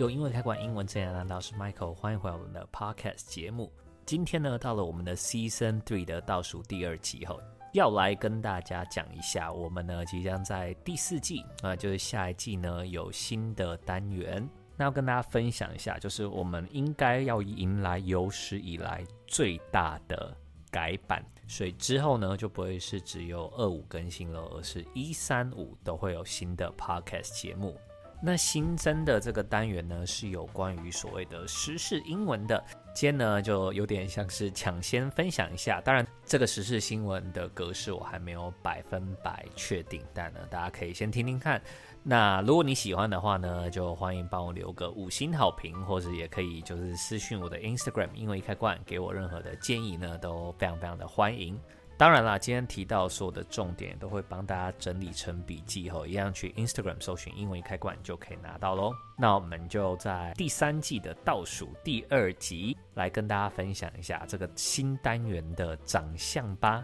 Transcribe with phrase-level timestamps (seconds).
[0.00, 3.70] 用英文开关，英文真难道是 Michael，欢迎回来我们的 Podcast 节目。
[4.06, 7.38] 今天呢，到了我们的 Season Three 的倒数第二集后，
[7.74, 20.34] 要来跟大家讲一下，我们呢即将在第四季啊、就是下一季呢有新的单元，那要跟大家分享一下，就是我们应该要迎来有史以来最大的
[20.70, 27.76] 改版，所以之后呢就不会是只有二五更新了，而是一三五都会有新的 Podcast 节目。
[28.22, 32.62] 那新增的这个单元呢，是有关于所谓的时事英文的。
[32.92, 35.80] 今天呢，就有点像是抢先分享一下。
[35.80, 41.62] 当然，这个时事新闻的格式我还没有百分百确定，但呢，大家可以先听听看。
[42.02, 51.58] 那如果你喜欢的话呢，就欢迎帮我留个五星好评，或者也可以就是私讯我的 Instagram，英文易开罐，给我任何的建议呢，都非常非常的欢迎。
[52.00, 58.90] 当然啦，今天提到所有的重点都会帮大家整理成笔记后，一样去 Instagram 搜寻“英文易开罐”就可以拿到喽。
[59.18, 66.82] 那我们就在第三季的倒数第二集来跟大家分享一下这个新单元的长相吧。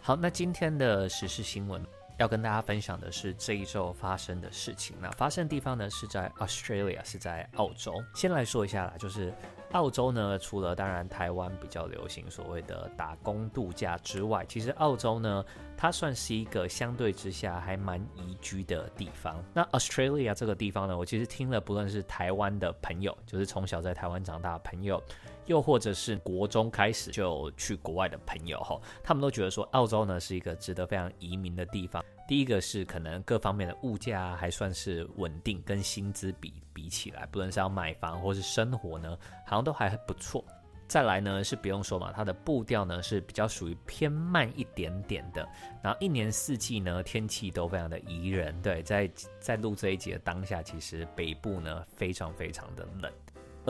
[0.00, 1.86] 好，那今天的时事新闻
[2.18, 4.96] 要跟大家分享的是这一周发生的事情。
[5.02, 7.92] 那发生的地方呢是在 Australia，是在澳洲。
[8.14, 9.34] 先来说一下啦，就是。
[9.72, 15.44] 澳洲呢，除了当然台湾比较流行所谓的打工度假之外，其实澳洲呢，
[15.76, 19.42] 它算是一个相对之下还蛮宜居的地方。
[19.54, 25.00] 那 Australia 这个地方呢，我其实听了不论是台湾的朋友，就是从小在台湾长大的朋友，
[25.46, 32.04] 又或者是国中开始就去国外的朋友哈，他们都觉得说澳洲呢是一个值得非常移民的地方。
[32.30, 40.44] 第一个是可能各方面的物价还算是稳定，跟薪资比比起来，不论是要买房或是生活呢，好像都还不错。
[40.86, 45.44] 再来呢是不用说嘛，它的步调呢是比较属于偏慢一点点的，
[45.82, 48.54] 然后一年四季呢天气都非常的宜人。
[48.62, 49.10] 对，在
[49.40, 53.12] 在录这一集的当下，其实北部呢非常非常的冷。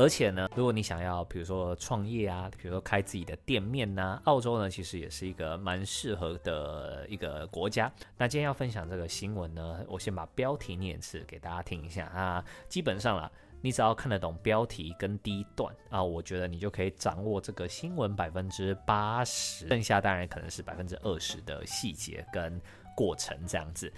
[0.00, 7.92] 而且呢，如果你想要，比如说创业啊，比如说开自己的店面呐，澳洲呢，其实也是一个蛮适合的一个国家。
[8.16, 12.42] 那今天要分享这个新闻呢，我先把标题念一次给大家听一下啊。
[12.66, 22.58] 基本上啦，你只要看得懂标题跟第一段啊，我觉得你就可以掌握这个新闻百分之八十，剩下当然可能是百分之二十的细节跟
[22.96, 23.92] 过程这样子。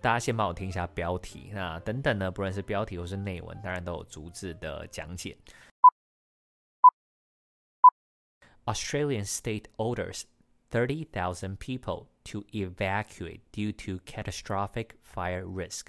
[0.00, 5.36] 大家先帮我听一下标题，那等等呢，不论是标题或是内文，当然都有逐字的讲解。
[8.66, 10.22] Australian state orders
[10.70, 15.88] 30,000 people to evacuate due to catastrophic fire risk.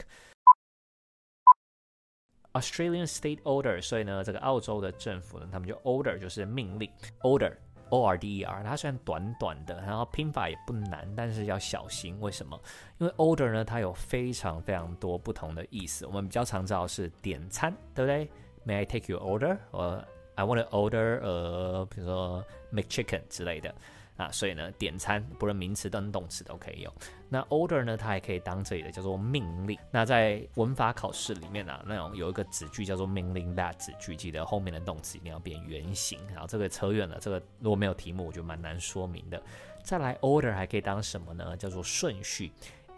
[2.54, 7.56] Australian state order，所以呢，这个澳洲的政府呢，他们就 order 就是命令，order。
[7.93, 12.19] O R D E R，它虽然短短的，然后拼法也不难，但是要小心。
[12.21, 12.59] 为什么？
[12.97, 16.07] 因为 order 呢，它有非常非常多不同的意思。
[16.07, 18.31] 我们比较常知道是点餐，对不对
[18.67, 19.59] ？May I take your order？
[19.71, 20.03] 或
[20.37, 23.75] I want to order，呃，比如说 make chicken 之类的。
[24.17, 26.93] 啊，所以呢，点餐不论名词跟动词都可以用。
[27.29, 29.79] 那 order 呢，它还可以当这里的叫做命令。
[29.91, 36.19] 那在文法考试里面啊，那种有一个子句叫做命令 that 子句，记得后面的动词一定要变原形。
[36.29, 39.43] 然后这个扯远了，这个如果没有题目，我觉得蛮难说明的。
[39.83, 41.57] 再来，order 还可以当什么呢？
[41.57, 42.53] 叫做顺序。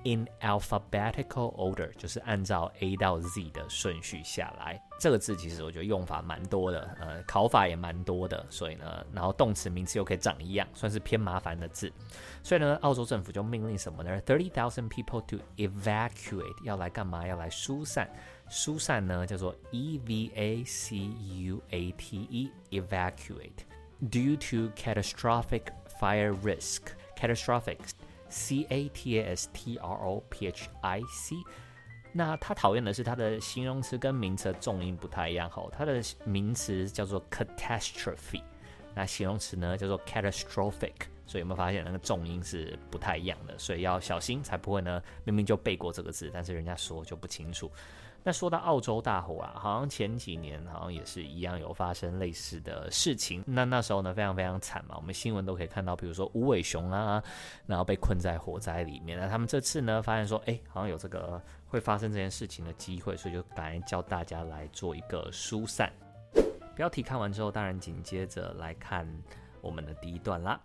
[0.06, 4.82] In alphabetical order，就是按照 A 到 Z 的顺序下来。
[4.98, 11.92] 这个字其实我觉得用法蛮多的，呃，考法也蛮多的，所以呢，然后动词名词又可以长一样，算是偏麻烦的字。
[12.42, 14.22] 所以呢，澳洲政府就命令什么呢？
[14.22, 17.28] Thirty thousand people to evacuate，要来干嘛？
[17.28, 18.10] 要来疏散。
[18.48, 25.64] 疏散呢叫做 E V A C U A T E，evacuate。Due to catastrophic
[26.00, 27.80] fire risk，catastrophic。
[28.35, 31.37] C A T A S T R O P H I C，
[32.11, 38.43] 那他讨厌的是它的形容词跟名词的重音不太一样吼，它的名词叫做 catastrophe，
[38.93, 40.95] 那形容词呢叫做 catastrophic，
[41.27, 43.57] 所以有没有发现那个重音是不太一样的？
[43.57, 47.71] 所以要小心才不会呢，明明就背过这个字，但是人家说就不清楚。
[48.27, 53.45] 那说到澳洲大火啊，好像前几年好像也是一样有发生类似的事情。
[53.47, 57.23] 那那时候呢，非常非常惨嘛，我们新闻都可以看到，比如说无尾熊啊，
[57.67, 59.19] 然后被困在火灾里面。
[59.19, 65.93] 那他们这次呢，发现说，哎，好像有这个会发生这件事情的机会，所以就赶快教大家来做一个疏散。
[66.75, 69.07] 标题看完之后，当然紧接着来看
[69.61, 70.59] 我们的第一段啦。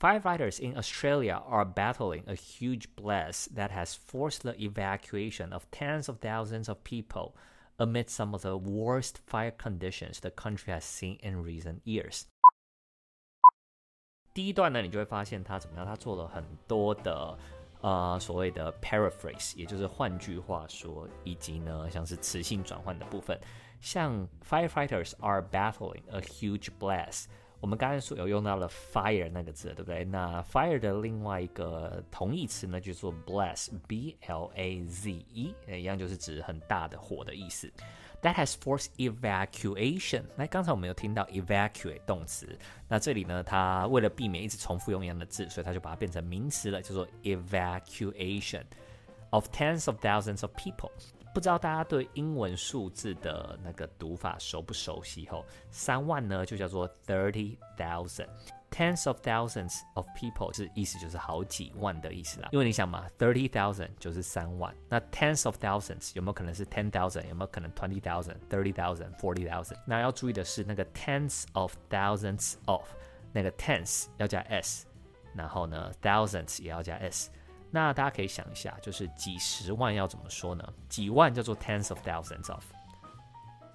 [0.00, 6.08] Firefighters in Australia are battling a huge blast that has forced the evacuation of tens
[6.08, 7.34] of thousands of people
[7.78, 12.24] amid some of the worst fire conditions the country has seen in recent years.
[14.34, 15.86] 第一段呢，你就会发现他怎么样？
[15.86, 17.38] 他做了很多的
[17.80, 23.40] 呃所谓的 paraphrase，也就是换句话说，以及呢像是词性转换的部分，
[23.80, 27.26] 像 firefighters are battling a huge blast。
[27.59, 30.03] 我们刚才说有用到了 fire 那个字，对不对？
[30.03, 37.71] 那 fire 的另外一个同义词呢，就做 blaze，b l a z e，一样就是指很大的火的意思。
[38.21, 40.23] That has forced evacuation。
[40.35, 42.57] 那刚才我们有听到 evacuate 动词，
[42.87, 48.63] 那这里呢，它为了避免一直重复用一样的字，所以它就把它变成名词了，叫做 evacuation
[49.29, 50.91] of tens of thousands of people。
[51.37, 55.27] 不知道大家对英文数字的那个读法熟不熟悉？
[55.27, 62.49] 吼，三万呢就叫做 thirty thousand，tens of thousands of people 是意思就是好几万的意思啦。
[62.51, 67.27] 因为你想嘛，thirty thousand 就是三万，那 tens of thousands 有没有可能是 ten thousand？
[67.27, 69.77] 有没有可能 twenty thousand？thirty thousand？forty thousand？
[69.85, 72.81] 那要注意的是那个 tens of thousands of
[73.31, 74.87] 那个 tens 要加 s，
[75.35, 77.29] 然后呢 thousands 也要加 s。
[77.69, 80.73] 那大家可以想一下，就是几十万要怎么说呢？
[80.87, 82.63] 几万叫做 tens of thousands of，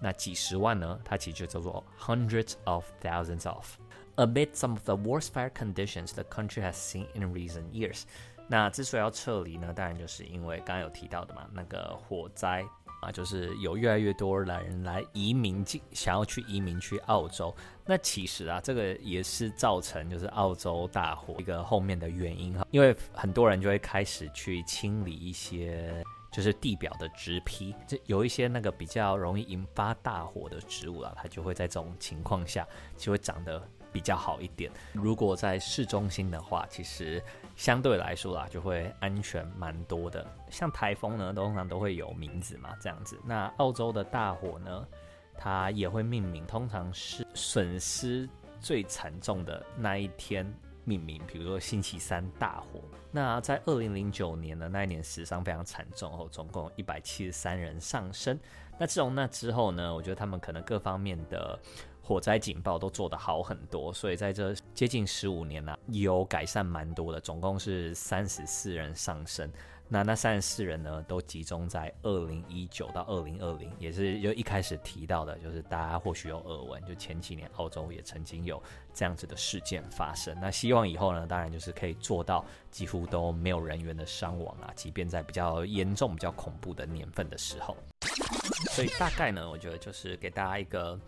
[0.00, 0.98] 那几十万呢？
[1.04, 3.76] 它其实就叫做 hundreds of thousands of。
[4.16, 8.02] Amid some of the worst fire conditions the country has seen in recent years，
[8.48, 12.64] 那之所以要撤离呢，当然就是因为刚刚有提到的嘛，那个火灾。
[13.02, 17.54] 啊，就是有越来越多的人来移民进，想要去移民去澳洲。
[17.84, 26.00] 那其实啊，这个也是造成就是澳洲大火一个后面的原因哈，因为很多人就会开始去清理一些
[26.30, 32.64] 就是地表的植皮，就有一些那个比较容易引发大火的植物啊，它就会在这种情况下
[32.96, 33.60] 就会长得
[33.92, 34.70] 比较好一点。
[34.92, 37.22] 如果在市中心的话，其实。
[37.54, 40.26] 相对来说啦，就会安全蛮多的。
[40.48, 43.20] 像台风呢，通常都会有名字嘛，这样子。
[43.26, 44.88] 那澳洲的大火呢，
[45.36, 48.26] 它也会命名，通常是损失
[48.58, 50.50] 最惨重的那一天
[50.84, 51.20] 命名。
[51.26, 52.80] 比如说星期三大火。
[53.10, 58.36] 那在二零零九年的，那一年死伤非常惨重，后总共一百七十三人丧生。
[58.78, 61.56] 那自从那之后呢，我觉得他们可能各方面的。
[62.04, 67.20] 火灾警报都做得好很多，所以在这接近十五年呢、有改善蛮多的。
[67.20, 69.48] 总共是三十四人丧生，
[69.88, 78.60] 那那三十四人呢，都集中在二零一九到二零二零，也是就一开始提到的，就是大家或许有耳闻，就前几年澳洲也曾经有
[78.92, 80.36] 这样子的事件发生。
[80.40, 87.76] 那希望以后呢，当然就是可以做到几乎都没有人员的伤亡啊，即便在比较严重、比较恐怖的年份的时候。
[88.72, 90.98] 所以大概呢，我觉得就是给大家一个。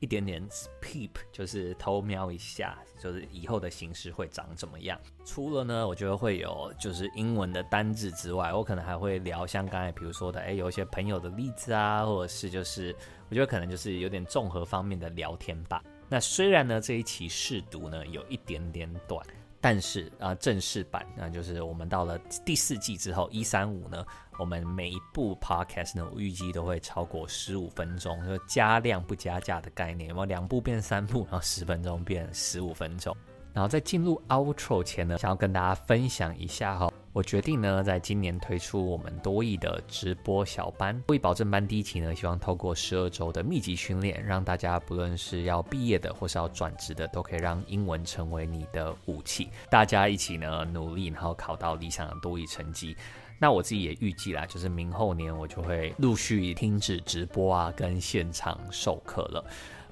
[0.00, 0.46] 一点点
[0.80, 4.98] peep 就是偷瞄一下，就是以后的形式会长怎么样。
[5.24, 12.94] 除了呢，我觉得会有就是英文的单字之外，我可能还会聊像刚才比如说的，诶，有一些朋友的例子啊，或者是就是
[13.28, 15.82] 我觉得可能就是有点综合方面的聊天吧。
[16.08, 19.24] 那虽然呢，这一期试读呢有一点点短。
[19.60, 22.16] 但是啊、正式版那就是我们到了
[22.46, 24.06] 第四季之后，一三五呢，
[24.38, 33.14] 我们每一部 podcast 呢，预计都会超过十五分钟，就加量不加价的概念，然后两部变三部，然后十分钟变十五分钟。
[33.52, 36.88] 然后在进入 outro 前呢，想要跟大家分享一下哈。
[37.18, 49.50] 我决定呢，在今年推出我们多益的直播小班，多益保证班第一期呢，希望透过十二周的密集训练，让大家不论是要毕业的，或是要转职的，都可以让英文成为你的武器。
[49.68, 52.96] 大家一起呢努力，然后考到理想的多益成绩。
[53.40, 59.44] 那我自己也预计啦，就是明后年我就会陆续停止直播啊，跟现场授课了。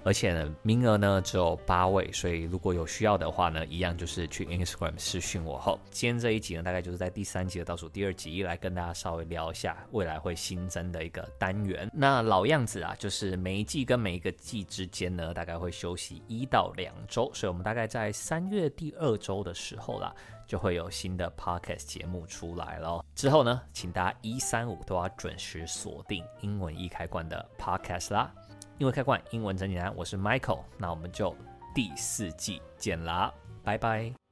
[0.07, 5.81] 而且呢，名额呢只有八位，所以如果有需要的话呢，一样就是去 Instagram 私讯我后。
[5.91, 11.91] 今天这一集呢，大概就是在第三集的倒数第二集来跟大家稍微聊一下未来会新增的一个单元。
[11.93, 20.15] 那老样子啊，就是每一季跟每一个季之间呢，大概会休息一到两周，所以我们大概在三月第二周的时候啦，
[20.47, 23.05] 就会有新的 Podcast 节目出来了。
[23.17, 28.33] 之后呢，请大家一三五都要准时锁定英文一开关的 Podcast 啦。
[28.79, 29.95] 因为开罐，英文真简单。
[29.97, 31.35] 我是 Michael，那我们就
[31.75, 34.26] 第四季见啦，拜拜。